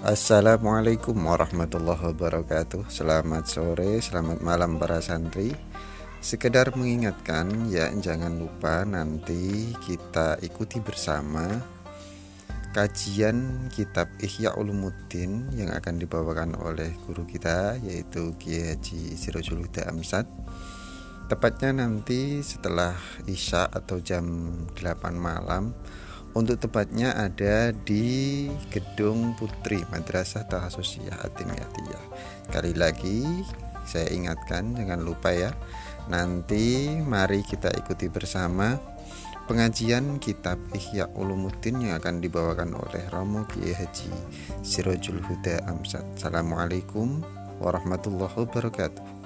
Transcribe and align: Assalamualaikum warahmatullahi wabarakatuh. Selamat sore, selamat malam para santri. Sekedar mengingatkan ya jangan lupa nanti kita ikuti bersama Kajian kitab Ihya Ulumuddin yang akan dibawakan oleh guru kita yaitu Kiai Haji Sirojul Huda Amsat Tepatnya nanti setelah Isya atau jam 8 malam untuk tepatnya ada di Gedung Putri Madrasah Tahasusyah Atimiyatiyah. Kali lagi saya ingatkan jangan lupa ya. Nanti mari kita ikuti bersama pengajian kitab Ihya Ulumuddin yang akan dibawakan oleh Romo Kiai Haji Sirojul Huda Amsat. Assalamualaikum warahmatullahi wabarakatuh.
Assalamualaikum 0.00 1.12
warahmatullahi 1.12 2.16
wabarakatuh. 2.16 2.88
Selamat 2.88 3.44
sore, 3.44 4.00
selamat 4.00 4.40
malam 4.40 4.80
para 4.80 4.96
santri. 5.04 5.52
Sekedar 6.24 6.72
mengingatkan 6.72 7.68
ya 7.68 7.92
jangan 7.92 8.32
lupa 8.40 8.88
nanti 8.88 9.76
kita 9.84 10.40
ikuti 10.40 10.80
bersama 10.80 11.44
Kajian 12.72 13.68
kitab 13.68 14.08
Ihya 14.24 14.56
Ulumuddin 14.56 15.52
yang 15.52 15.68
akan 15.76 16.00
dibawakan 16.00 16.56
oleh 16.56 16.96
guru 17.04 17.28
kita 17.28 17.76
yaitu 17.84 18.32
Kiai 18.40 18.72
Haji 18.72 19.20
Sirojul 19.20 19.68
Huda 19.68 19.92
Amsat 19.92 20.24
Tepatnya 21.28 21.76
nanti 21.76 22.40
setelah 22.40 22.96
Isya 23.28 23.68
atau 23.68 24.00
jam 24.00 24.24
8 24.72 25.12
malam 25.12 25.76
untuk 26.34 26.62
tepatnya 26.62 27.14
ada 27.16 27.74
di 27.74 28.46
Gedung 28.70 29.34
Putri 29.34 29.82
Madrasah 29.90 30.46
Tahasusyah 30.46 31.26
Atimiyatiyah. 31.26 32.04
Kali 32.50 32.72
lagi 32.74 33.26
saya 33.82 34.06
ingatkan 34.14 34.78
jangan 34.78 35.02
lupa 35.02 35.34
ya. 35.34 35.50
Nanti 36.10 36.94
mari 37.02 37.42
kita 37.42 37.70
ikuti 37.74 38.06
bersama 38.10 38.78
pengajian 39.50 40.22
kitab 40.22 40.58
Ihya 40.74 41.10
Ulumuddin 41.18 41.82
yang 41.82 41.98
akan 41.98 42.22
dibawakan 42.22 42.78
oleh 42.78 43.02
Romo 43.10 43.46
Kiai 43.50 43.74
Haji 43.74 44.10
Sirojul 44.62 45.22
Huda 45.22 45.66
Amsat. 45.66 46.06
Assalamualaikum 46.14 47.22
warahmatullahi 47.58 48.46
wabarakatuh. 48.46 49.19